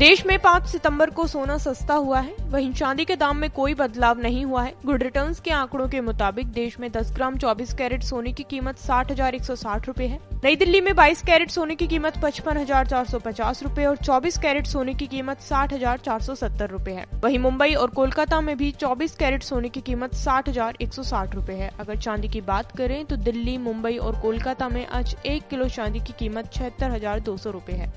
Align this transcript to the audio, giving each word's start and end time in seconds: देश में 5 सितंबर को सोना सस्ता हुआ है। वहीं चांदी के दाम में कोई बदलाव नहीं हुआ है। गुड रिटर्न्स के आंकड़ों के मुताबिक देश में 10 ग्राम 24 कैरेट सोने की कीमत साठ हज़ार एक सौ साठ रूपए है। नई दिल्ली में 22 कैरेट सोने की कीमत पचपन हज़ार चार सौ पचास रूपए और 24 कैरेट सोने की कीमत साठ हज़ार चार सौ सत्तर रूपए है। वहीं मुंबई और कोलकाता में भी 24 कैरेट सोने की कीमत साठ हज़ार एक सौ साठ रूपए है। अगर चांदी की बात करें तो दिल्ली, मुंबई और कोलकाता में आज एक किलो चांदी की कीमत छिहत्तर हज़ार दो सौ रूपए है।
देश 0.00 0.24
में 0.26 0.38
5 0.38 0.66
सितंबर 0.66 1.10
को 1.10 1.26
सोना 1.26 1.56
सस्ता 1.58 1.94
हुआ 1.94 2.20
है। 2.20 2.34
वहीं 2.50 2.72
चांदी 2.74 3.04
के 3.04 3.14
दाम 3.16 3.36
में 3.36 3.48
कोई 3.50 3.74
बदलाव 3.74 4.20
नहीं 4.20 4.44
हुआ 4.44 4.62
है। 4.62 4.72
गुड 4.86 5.02
रिटर्न्स 5.02 5.40
के 5.40 5.50
आंकड़ों 5.50 5.88
के 5.88 6.00
मुताबिक 6.00 6.46
देश 6.48 6.78
में 6.80 6.88
10 6.92 7.10
ग्राम 7.14 7.36
24 7.38 7.74
कैरेट 7.78 8.02
सोने 8.02 8.32
की 8.32 8.42
कीमत 8.50 8.78
साठ 8.78 9.10
हज़ार 9.12 9.34
एक 9.34 9.44
सौ 9.44 9.54
साठ 9.56 9.86
रूपए 9.86 10.06
है। 10.06 10.18
नई 10.44 10.56
दिल्ली 10.56 10.80
में 10.80 10.92
22 10.92 11.22
कैरेट 11.22 11.50
सोने 11.50 11.74
की 11.74 11.86
कीमत 11.86 12.16
पचपन 12.22 12.56
हज़ार 12.56 12.86
चार 12.86 13.06
सौ 13.06 13.18
पचास 13.18 13.62
रूपए 13.62 13.84
और 13.86 13.96
24 13.98 14.38
कैरेट 14.38 14.66
सोने 14.66 14.94
की 14.94 15.06
कीमत 15.06 15.40
साठ 15.40 15.72
हज़ार 15.72 15.98
चार 15.98 16.20
सौ 16.20 16.34
सत्तर 16.36 16.70
रूपए 16.70 16.92
है। 16.92 17.06
वहीं 17.22 17.38
मुंबई 17.38 17.74
और 17.74 17.90
कोलकाता 17.90 18.40
में 18.40 18.56
भी 18.58 18.70
24 18.74 19.16
कैरेट 19.16 19.42
सोने 19.42 19.68
की 19.68 19.80
कीमत 19.82 20.14
साठ 20.16 20.48
हज़ार 20.48 20.76
एक 20.82 20.92
सौ 20.92 21.02
साठ 21.04 21.34
रूपए 21.34 21.54
है। 21.54 21.70
अगर 21.80 21.98
चांदी 21.98 22.28
की 22.28 22.40
बात 22.42 22.76
करें 22.76 23.04
तो 23.04 23.16
दिल्ली, 23.18 23.58
मुंबई 23.60 23.96
और 23.98 24.20
कोलकाता 24.20 24.68
में 24.68 24.86
आज 24.88 25.16
एक 25.26 25.48
किलो 25.50 25.68
चांदी 25.68 26.00
की 26.00 26.14
कीमत 26.18 26.52
छिहत्तर 26.52 26.90
हज़ार 26.90 27.20
दो 27.20 27.36
सौ 27.36 27.50
रूपए 27.50 27.72
है। 27.72 27.92